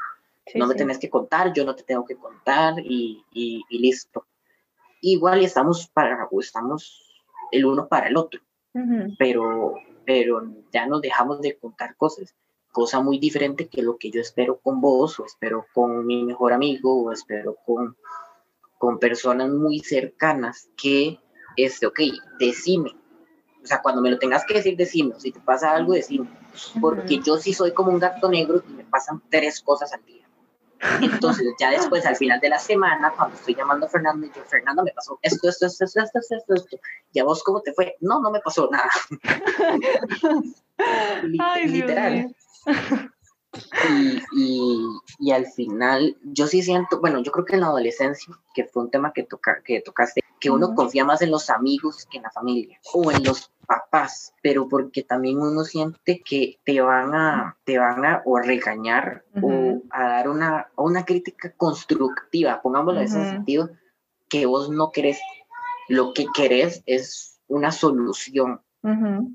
[0.55, 4.27] no me tenés que contar, yo no te tengo que contar y, y, listo.
[5.01, 8.41] Igual estamos para, estamos el uno para el otro,
[9.19, 12.35] pero, pero ya nos dejamos de contar cosas,
[12.77, 16.53] cosa muy diferente que lo que yo espero con vos, o espero con mi mejor
[16.53, 17.97] amigo, o espero con,
[18.77, 21.19] con personas muy cercanas que,
[21.57, 22.01] este, ok,
[22.39, 22.95] decime,
[23.65, 26.29] o sea, cuando me lo tengas que decir, decime, si te pasa algo, decime
[26.83, 30.29] porque yo sí soy como un gato negro y me pasan tres cosas al día.
[31.01, 34.45] Entonces, ya después, al final de la semana, cuando estoy llamando a Fernando, y yo,
[34.45, 36.77] Fernando, me pasó esto, esto, esto, esto, esto, esto, esto,
[37.15, 37.97] ¿y a vos cómo te fue?
[38.01, 38.91] No, no me pasó nada.
[41.41, 42.37] Ay, Literal.
[43.89, 44.81] Y, y,
[45.19, 48.83] y, al final, yo sí siento, bueno, yo creo que en la adolescencia, que fue
[48.83, 52.25] un tema que, toca, que tocaste, que uno confía más en los amigos que en
[52.25, 57.57] la familia, o en los papás, pero porque también uno siente que te van a,
[57.65, 63.31] te van a o regañar o a dar una, una crítica constructiva, pongámoslo en ese
[63.31, 63.71] sentido,
[64.29, 65.19] que vos no querés.
[65.89, 68.61] Lo que querés es una solución,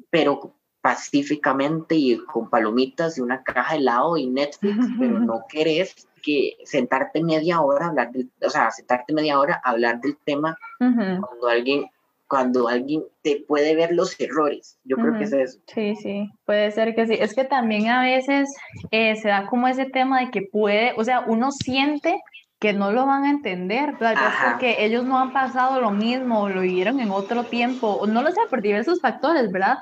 [0.10, 6.08] pero pacíficamente y con palomitas y una caja de helado y Netflix, pero no querés
[6.22, 10.58] que sentarte media hora hablar del, o sea, sentarte media hora a hablar del tema
[10.80, 11.86] cuando alguien
[12.28, 14.80] cuando alguien te puede ver los errores.
[14.86, 15.60] Yo creo que es eso.
[15.68, 17.18] Sí, sí, puede ser que sí.
[17.20, 18.56] Es que también a veces
[18.90, 22.22] eh, se da como ese tema de que puede, o sea, uno siente
[22.58, 26.44] que no lo van a entender, tal vez porque ellos no han pasado lo mismo,
[26.44, 29.80] o lo vivieron en otro tiempo, o no lo sé, por diversos factores, ¿verdad?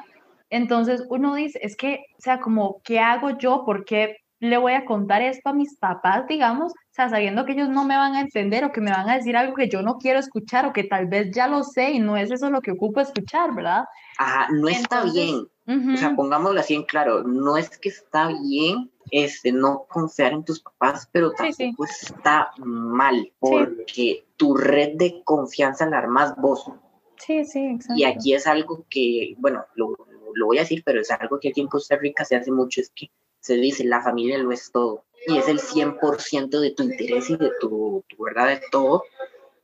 [0.50, 3.64] Entonces uno dice, es que, o sea, como, ¿qué hago yo?
[3.66, 6.74] ¿Por qué le voy a contar esto a mis papás, digamos?
[7.08, 9.56] sabiendo que ellos no me van a entender o que me van a decir algo
[9.56, 12.32] que yo no quiero escuchar o que tal vez ya lo sé y no es
[12.32, 13.86] eso lo que ocupo escuchar, ¿verdad?
[14.18, 15.48] Ajá, no está bien.
[15.68, 20.44] O sea, pongámoslo así en claro, no es que está bien este, no confiar en
[20.44, 26.72] tus papás, pero tampoco está mal, porque tu red de confianza la armas vos.
[27.18, 27.94] Sí, sí, exacto.
[27.96, 29.96] Y aquí es algo que, bueno, lo,
[30.36, 32.82] lo voy a decir, pero es algo que aquí en Costa Rica se hace mucho,
[32.82, 36.84] es que se dice, la familia lo es todo y es el 100% de tu
[36.84, 39.04] interés y de tu, verdad de todo.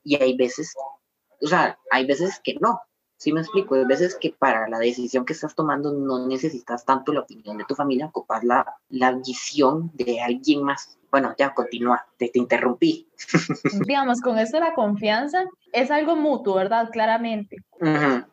[0.04, 0.73] Y hay veces,
[1.41, 2.82] o sea, hay veces que no,
[3.17, 3.75] ¿sí me explico?
[3.75, 7.65] Hay veces que para la decisión que estás tomando no necesitas tanto la opinión de
[7.65, 10.97] tu familia, ocupas la, la visión de alguien más.
[11.10, 13.08] Bueno, ya continúa, te, te interrumpí.
[13.88, 16.89] Digamos, con eso la confianza es algo mutuo, ¿verdad?
[16.91, 17.58] Claramente.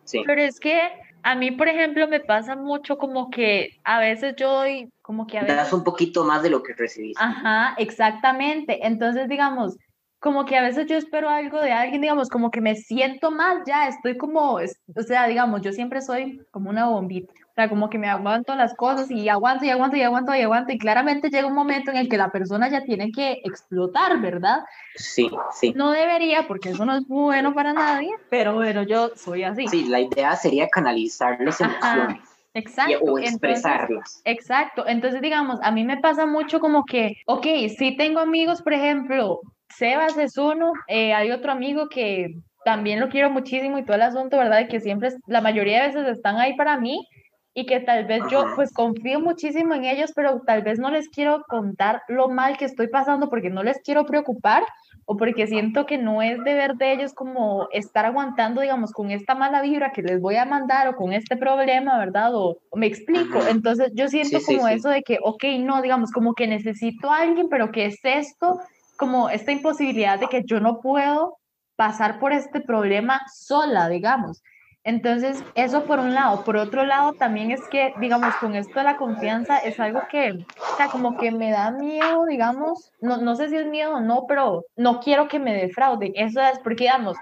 [0.05, 0.23] sí.
[0.27, 0.81] Pero es que
[1.22, 5.38] a mí, por ejemplo, me pasa mucho como que a veces yo doy, como que
[5.38, 5.56] a veces...
[5.56, 7.22] Das un poquito más de lo que recibiste.
[7.22, 8.87] Ajá, exactamente.
[8.87, 9.76] Entonces, digamos,
[10.18, 13.62] como que a veces yo espero algo de alguien, digamos, como que me siento mal
[13.66, 17.35] ya, estoy como, o sea, digamos, yo siempre soy como una bombita.
[17.53, 20.41] O sea, como que me aguanto las cosas y aguanto y aguanto y aguanto y
[20.41, 24.23] aguanto y claramente llega un momento en el que la persona ya tiene que explotar,
[24.23, 24.61] ¿verdad?
[24.95, 25.75] Sí, sí.
[25.77, 29.69] No debería porque eso no es bueno para nadie, pero bueno, yo soy así.
[29.69, 32.21] Sí, la idea sería canalizar las emociones.
[32.55, 33.05] Exacto.
[33.05, 34.23] O expresarlas.
[34.25, 34.87] exacto.
[34.87, 39.41] Entonces, digamos, a mí me pasa mucho como que, ok, si tengo amigos, por ejemplo,
[39.69, 42.35] Sebas es uno, eh, hay otro amigo que
[42.65, 44.69] también lo quiero muchísimo y todo el asunto, ¿verdad?
[44.71, 47.07] Que siempre, la mayoría de veces están ahí para mí
[47.55, 51.09] y que tal vez yo pues confío muchísimo en ellos, pero tal vez no les
[51.09, 54.65] quiero contar lo mal que estoy pasando porque no les quiero preocupar
[55.05, 59.35] o porque siento que no es deber de ellos como estar aguantando, digamos, con esta
[59.35, 62.35] mala vibra que les voy a mandar o con este problema, ¿verdad?
[62.35, 63.41] O, me explico.
[63.49, 67.49] Entonces yo siento como eso de que, ok, no, digamos, como que necesito a alguien,
[67.51, 68.61] pero que es esto,
[68.97, 71.37] como esta imposibilidad de que yo no puedo
[71.77, 74.43] pasar por este problema sola, digamos.
[74.85, 76.45] Entonces, eso por un lado.
[76.45, 80.33] Por otro lado, también es que, digamos, con esto de la confianza es algo que,
[80.33, 84.01] o sea, como que me da miedo, digamos, no, no sé si es miedo o
[84.01, 86.12] no, pero no quiero que me defrauden.
[86.16, 87.16] Eso es porque, digamos,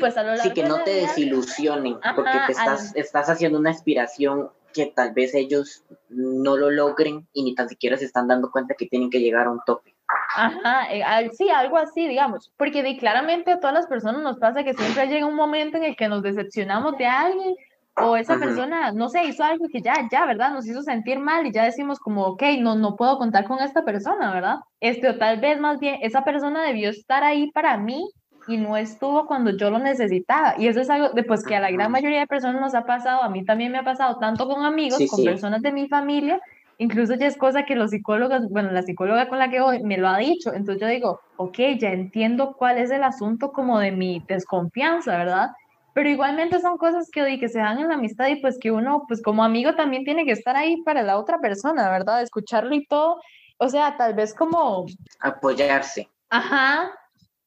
[0.00, 4.50] pues a lo sí, que no te desilusionen, porque te estás, estás haciendo una aspiración
[4.74, 8.74] que tal vez ellos no lo logren y ni tan siquiera se están dando cuenta
[8.74, 9.95] que tienen que llegar a un tope.
[10.34, 14.64] Ajá, eh, sí, algo así, digamos, porque de, claramente a todas las personas nos pasa
[14.64, 17.54] que siempre llega un momento en el que nos decepcionamos de alguien
[17.98, 20.52] o esa persona, no sé, hizo algo que ya, ya, ¿verdad?
[20.52, 23.84] Nos hizo sentir mal y ya decimos como, ok, no, no puedo contar con esta
[23.84, 24.56] persona, ¿verdad?
[24.80, 28.10] Este, o tal vez más bien, esa persona debió estar ahí para mí
[28.48, 30.54] y no estuvo cuando yo lo necesitaba.
[30.58, 32.84] Y eso es algo de, pues, que a la gran mayoría de personas nos ha
[32.84, 36.38] pasado, a mí también me ha pasado, tanto con amigos, con personas de mi familia,
[36.78, 39.98] incluso ya es cosa que los psicólogos, bueno, la psicóloga con la que voy me
[39.98, 43.92] lo ha dicho, entonces yo digo, ok, ya entiendo cuál es el asunto como de
[43.92, 45.50] mi desconfianza, ¿verdad?
[45.94, 49.04] Pero igualmente son cosas que, que se dan en la amistad y pues que uno,
[49.08, 52.20] pues como amigo también tiene que estar ahí para la otra persona, ¿verdad?
[52.20, 53.18] Escucharlo y todo.
[53.58, 54.84] O sea, tal vez como...
[55.20, 56.10] Apoyarse.
[56.28, 56.90] Ajá,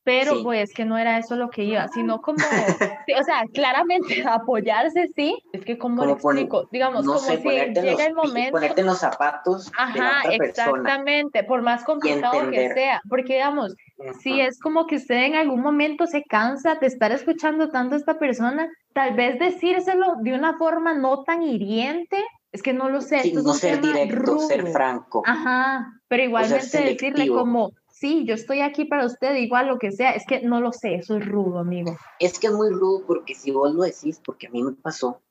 [0.03, 5.07] pero pues que no era eso lo que iba, sino como, o sea, claramente apoyarse,
[5.15, 8.51] sí, es que como, lo explico, digamos, como si llega el momento...
[8.51, 13.75] Ponerte en los zapatos Ajá, exactamente, por más complicado que sea, porque digamos,
[14.21, 17.97] si es como que usted en algún momento se cansa de estar escuchando tanto a
[17.97, 23.01] esta persona, tal vez decírselo de una forma no tan hiriente, es que no lo
[23.01, 23.31] sé.
[23.33, 25.21] no ser directo, ser franco.
[25.25, 30.12] Ajá, pero igualmente decirle como, sí, yo estoy aquí para usted, igual lo que sea,
[30.12, 31.97] es que no lo sé, eso es rudo, amigo.
[32.19, 35.21] Es que es muy rudo porque si vos lo decís, porque a mí me pasó,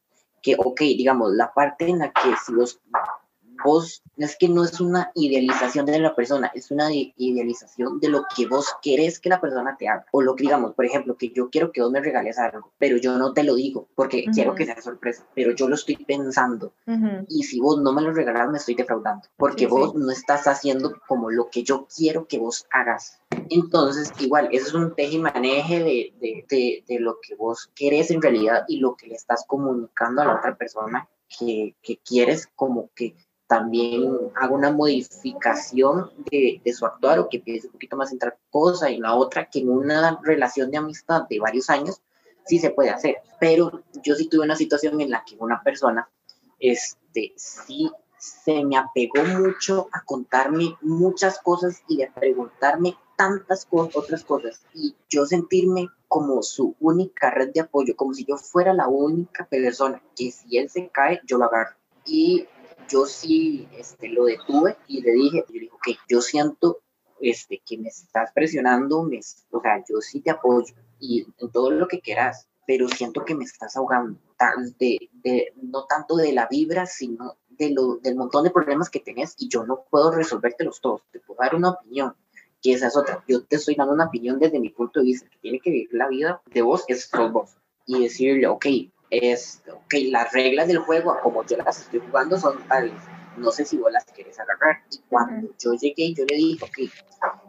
[0.43, 2.81] que, ok, digamos, la parte en la que si vos
[3.65, 8.25] vos, es que no es una idealización de la persona, es una idealización de lo
[8.35, 10.07] que vos querés que la persona te haga.
[10.13, 12.97] O lo que digamos, por ejemplo, que yo quiero que vos me regales algo, pero
[12.97, 16.73] yo no te lo digo porque quiero que sea sorpresa, pero yo lo estoy pensando.
[17.29, 20.95] Y si vos no me lo regalas, me estoy defraudando, porque vos no estás haciendo
[21.07, 23.21] como lo que yo quiero que vos hagas.
[23.51, 27.71] Entonces, igual, eso es un teje y maneje de, de, de, de lo que vos
[27.75, 31.99] querés en realidad y lo que le estás comunicando a la otra persona que, que
[31.99, 33.15] quieres como que
[33.49, 38.37] también haga una modificación de, su actuar o que piense un poquito más en otra
[38.51, 42.03] cosa y la otra que en una relación de amistad de varios años
[42.47, 43.17] sí se puede hacer.
[43.41, 46.09] Pero yo sí tuve una situación en la que una persona
[46.61, 53.97] este, sí se me apegó mucho a contarme muchas cosas y a preguntarme tantas cosas,
[53.97, 58.75] otras cosas y yo sentirme como su única red de apoyo, como si yo fuera
[58.75, 61.77] la única persona que si él se cae, yo lo agarro.
[62.05, 62.47] Y
[62.89, 66.81] yo sí este, lo detuve y le dije, yo dije, ok, yo siento
[67.21, 69.21] este, que me estás presionando, me,
[69.51, 73.35] o sea, yo sí te apoyo y en todo lo que quieras, pero siento que
[73.35, 74.19] me estás ahogando,
[74.79, 79.01] de, de, no tanto de la vibra, sino de lo, del montón de problemas que
[79.01, 82.15] tenés y yo no puedo resolvértelos todos, te puedo dar una opinión,
[82.63, 85.29] que esa es otra, yo te estoy dando una opinión desde mi punto de vista,
[85.29, 88.67] que tiene que vivir la vida de vos, es vos, y decirle, ok,
[89.11, 93.01] es, ok, las reglas del juego, como yo las estoy jugando, son tales.
[93.37, 94.83] No sé si vos las quieres agarrar.
[94.91, 96.79] Y cuando yo llegué, yo le dije, ok,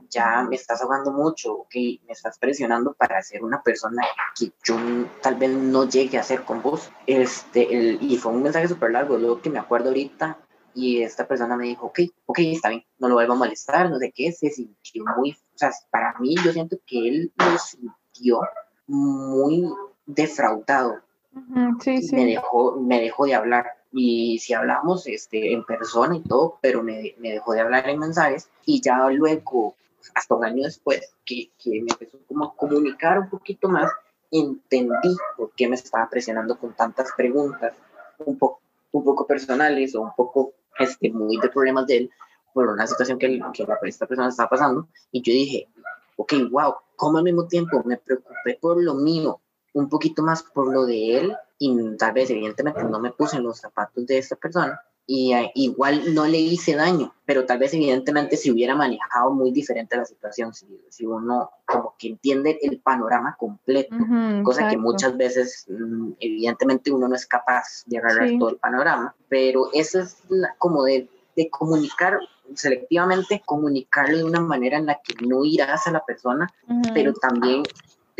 [0.10, 4.04] ya me estás ahogando mucho, ok, me estás presionando para ser una persona
[4.38, 4.76] que yo
[5.22, 6.91] tal vez no llegue a ser con vos.
[7.08, 10.38] Este, el, y fue un mensaje súper largo, luego que me acuerdo ahorita,
[10.74, 13.98] y esta persona me dijo, ok, ok, está bien, no lo vuelvo a molestar, no
[14.00, 18.41] sé qué, se sintió muy, o sea, para mí yo siento que él lo sintió
[18.88, 19.67] muy
[20.06, 21.02] defraudado,
[21.47, 23.65] me, dejó, me dejó de hablar.
[23.91, 27.99] Y si hablamos este, en persona y todo, pero me, me dejó de hablar en
[27.99, 28.49] mensajes.
[28.65, 29.75] Y ya luego,
[30.13, 33.91] hasta un año después, que, que me empezó como a comunicar un poquito más,
[34.32, 37.73] entendí por qué me estaba presionando con tantas preguntas,
[38.19, 42.12] un poco, un poco personales o un poco este, muy de problemas de él,
[42.54, 44.88] por una situación que, que esta persona estaba pasando.
[45.12, 45.67] Y yo dije,
[46.15, 49.39] ok, wow, ¿cómo al mismo tiempo me preocupé por lo mío
[49.73, 53.43] un poquito más por lo de él y tal vez evidentemente no me puse en
[53.43, 57.73] los zapatos de esta persona y eh, igual no le hice daño, pero tal vez
[57.73, 62.80] evidentemente si hubiera manejado muy diferente la situación, si, si uno como que entiende el
[62.80, 63.95] panorama completo,
[64.43, 69.15] cosa que muchas veces mm, evidentemente uno no es capaz de agarrar todo el panorama,
[69.28, 70.17] pero eso es
[70.59, 72.20] como de, de comunicar
[72.53, 76.53] selectivamente, comunicarlo de una manera en la que no irás a la persona,
[76.93, 77.63] pero también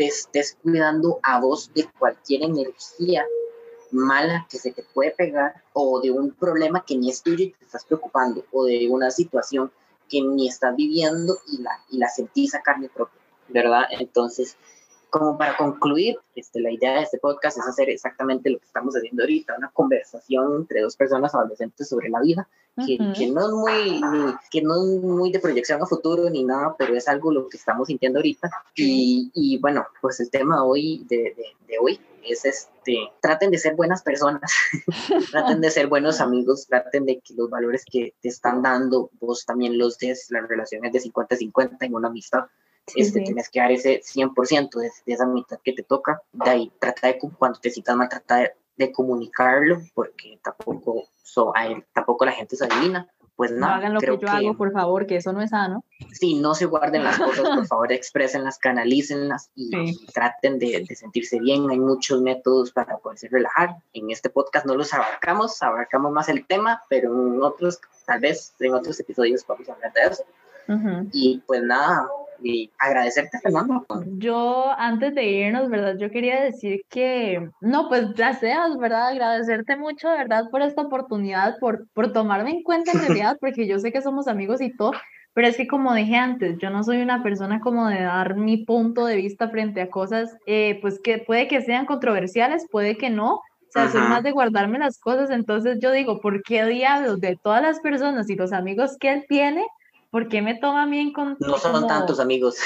[0.00, 3.26] te estés cuidando a vos de cualquier energía
[3.90, 7.50] mala que se te puede pegar o de un problema que ni es tuyo y
[7.50, 9.70] te estás preocupando o de una situación
[10.08, 13.82] que ni estás viviendo y la, y la sentís a carne propia, ¿verdad?
[13.90, 14.56] Entonces,
[15.10, 18.94] como para concluir, este, la idea de este podcast es hacer exactamente lo que estamos
[18.94, 22.48] haciendo ahorita, una conversación entre dos personas adolescentes sobre la vida,
[22.86, 26.74] que, que no, es muy, que no es muy de proyección a futuro ni nada,
[26.78, 28.50] pero es algo lo que estamos sintiendo ahorita.
[28.74, 33.58] Y, y bueno, pues el tema hoy de, de, de hoy es este, traten de
[33.58, 34.52] ser buenas personas,
[35.30, 39.44] traten de ser buenos amigos, traten de que los valores que te están dando, vos
[39.44, 42.44] también los des, las relaciones de 50-50 en una amistad.
[42.94, 46.22] Este, Tienes que dar ese 100% de, de, esa mitad que te toca.
[46.32, 51.52] De ahí, trata de, cuando te sientas mal, trata de, de comunicarlo, porque tampoco, so,
[51.92, 53.08] tampoco la gente se adivina
[53.40, 53.72] pues nada.
[53.72, 55.82] No hagan lo que yo hago, por favor, que eso no es sano.
[56.12, 60.94] Sí, no se guarden las cosas, por favor, exprésenlas, canalícenlas y, y traten de, de,
[60.94, 61.70] sentirse bien.
[61.70, 63.76] Hay muchos métodos para poderse relajar.
[63.94, 68.52] En este podcast no los abarcamos, abarcamos más el tema, pero en otros, tal vez
[68.60, 70.24] en otros episodios vamos a hablar de eso.
[70.68, 71.08] Uh -huh.
[71.10, 72.10] Y pues nada,
[72.42, 73.84] y agradecerte, Fernando.
[74.18, 75.96] Yo, antes de irnos, ¿verdad?
[75.98, 79.08] Yo quería decir que, no, pues gracias, ¿verdad?
[79.08, 80.44] Agradecerte mucho, ¿verdad?
[80.50, 84.28] Por esta oportunidad, por, por tomarme en cuenta en realidad, porque yo sé que somos
[84.28, 84.92] amigos y todo,
[85.32, 88.64] pero es que como dije antes, yo no soy una persona como de dar mi
[88.64, 93.10] punto de vista frente a cosas, eh, pues que puede que sean controversiales, puede que
[93.10, 93.92] no, o sea, Ajá.
[93.92, 97.78] soy más de guardarme las cosas, entonces yo digo, ¿por qué diablos de todas las
[97.78, 99.64] personas y los amigos que él tiene,
[100.10, 101.36] ¿por qué me toma bien con...
[101.40, 101.86] No son como...
[101.86, 102.58] tantos amigos,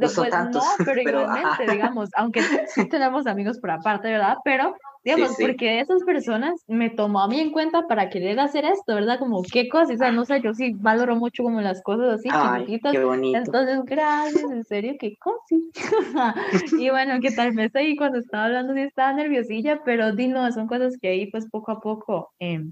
[0.00, 0.62] no son pues, tantos.
[0.62, 1.72] No, pero, pero igualmente, ajá.
[1.72, 2.42] digamos, aunque
[2.74, 4.38] sí tenemos amigos por aparte, ¿verdad?
[4.44, 4.74] Pero,
[5.04, 5.46] digamos, sí, sí.
[5.46, 9.18] porque esas personas me tomó a mí en cuenta para querer hacer esto, ¿verdad?
[9.18, 9.94] Como, ¿qué cosas?
[9.94, 12.92] O sea, no sé, yo sí valoro mucho como las cosas así, Ay, chiquititas.
[12.92, 13.38] Qué bonito.
[13.38, 15.60] Entonces, gracias, en serio, qué cosas.
[16.78, 20.50] y bueno, que tal vez ahí cuando estaba hablando sí estaba nerviosilla, pero di no,
[20.52, 22.32] son cosas que ahí pues poco a poco...
[22.40, 22.64] Eh,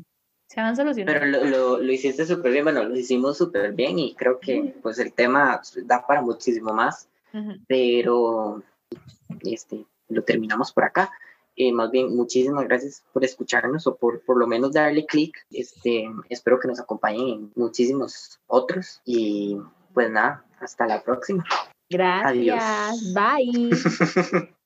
[0.48, 1.20] se van solucionando.
[1.20, 4.74] Pero lo, lo, lo hiciste súper bien, bueno, lo hicimos súper bien y creo que
[4.82, 7.60] pues el tema da para muchísimo más, uh -huh.
[7.68, 8.62] pero
[9.42, 11.10] este, lo terminamos por acá.
[11.54, 15.36] Eh, más bien, muchísimas gracias por escucharnos o por por lo menos darle clic.
[15.50, 19.58] Este, espero que nos acompañen en muchísimos otros y
[19.92, 21.44] pues nada, hasta la próxima.
[21.90, 22.62] Gracias.
[22.62, 23.14] Adiós.
[23.14, 24.48] Bye.